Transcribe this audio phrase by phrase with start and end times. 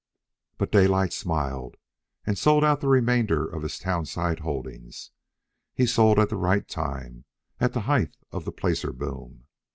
[0.57, 1.77] But Daylight smiled,
[2.25, 5.11] and sold out the remainder of his town site holdings.
[5.75, 7.25] He sold at the right time,
[7.59, 9.45] at the height of the placer boom.